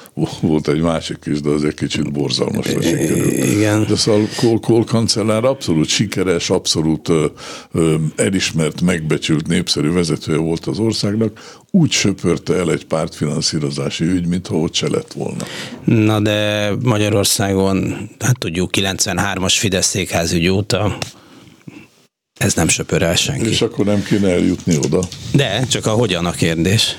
[0.41, 3.45] Volt egy másik is, de az egy kicsit borzalmasra sikerült.
[3.45, 3.85] Igen.
[3.87, 7.25] De szóval Kohl, Kohl kancellár abszolút sikeres, abszolút ö,
[7.71, 14.55] ö, elismert, megbecsült, népszerű vezetője volt az országnak, úgy söpörte el egy pártfinanszírozási ügy, mintha
[14.55, 15.43] ott se lett volna.
[15.83, 20.97] Na de Magyarországon, hát tudjuk, 93-as Fidesz székházügy óta
[22.43, 23.49] ez nem söpör el senki.
[23.49, 25.03] És akkor nem kéne eljutni oda.
[25.31, 26.97] De, csak a hogyan a kérdés.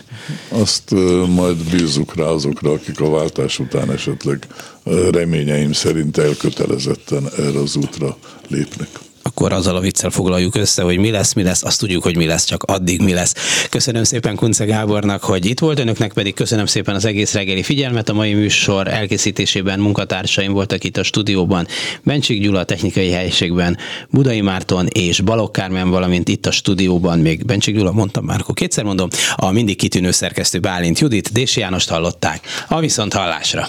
[0.49, 4.47] Azt uh, majd bízzuk rá azokra, akik a váltás után esetleg
[4.83, 8.17] uh, reményeim szerint elkötelezetten erre az útra
[8.49, 8.89] lépnek
[9.27, 12.27] akkor azzal a viccel foglaljuk össze, hogy mi lesz, mi lesz, azt tudjuk, hogy mi
[12.27, 13.35] lesz, csak addig mi lesz.
[13.71, 18.09] Köszönöm szépen Kunce Gábornak, hogy itt volt, önöknek pedig köszönöm szépen az egész reggeli figyelmet.
[18.09, 21.67] A mai műsor elkészítésében munkatársaim voltak itt a stúdióban,
[22.03, 23.77] Bencsik Gyula a technikai helyiségben,
[24.11, 28.55] Budai Márton és Balogh Kármen, valamint itt a stúdióban még Bencsik Gyula, mondtam már, akkor
[28.55, 32.41] kétszer mondom, a mindig kitűnő szerkesztő Bálint Judit, Dési Jánost hallották.
[32.69, 33.69] A viszont hallásra.